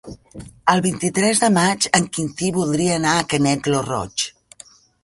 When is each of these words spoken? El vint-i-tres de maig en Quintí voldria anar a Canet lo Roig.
El 0.73 0.79
vint-i-tres 0.85 1.41
de 1.45 1.49
maig 1.57 1.87
en 1.99 2.09
Quintí 2.17 2.51
voldria 2.59 2.99
anar 2.99 3.15
a 3.21 3.31
Canet 3.35 3.71
lo 3.75 3.87
Roig. 3.93 4.31